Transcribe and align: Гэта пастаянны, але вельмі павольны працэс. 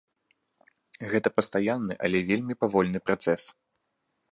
Гэта 1.11 1.27
пастаянны, 1.37 1.93
але 2.07 2.23
вельмі 2.31 2.59
павольны 2.65 2.99
працэс. 3.11 3.43